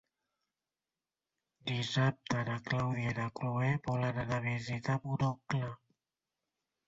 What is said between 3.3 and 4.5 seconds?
Cloè volen anar a